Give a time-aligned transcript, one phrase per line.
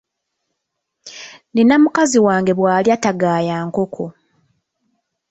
[1.53, 4.05] Nina mukazi wange bw'alya tagaaya nkoko.